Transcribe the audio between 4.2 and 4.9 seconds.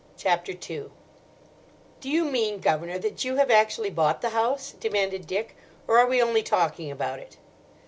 the house?"